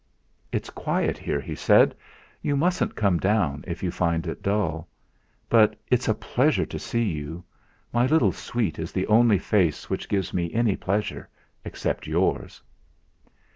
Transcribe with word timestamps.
"It's 0.51 0.71
quiet 0.71 1.19
here," 1.19 1.39
he 1.39 1.53
said; 1.53 1.93
"you 2.41 2.57
mustn't 2.57 2.95
come 2.95 3.19
down 3.19 3.63
if 3.67 3.83
you 3.83 3.91
find 3.91 4.25
it 4.25 4.41
dull. 4.41 4.87
But 5.47 5.75
it's 5.91 6.07
a 6.07 6.15
pleasure 6.15 6.65
to 6.65 6.79
see 6.79 7.03
you. 7.03 7.43
My 7.93 8.07
little 8.07 8.31
sweet 8.31 8.79
is 8.79 8.91
the 8.91 9.05
only 9.05 9.37
face 9.37 9.91
which 9.91 10.09
gives 10.09 10.33
me 10.33 10.51
any 10.55 10.75
pleasure, 10.75 11.29
except 11.63 12.07
yours." 12.07 12.63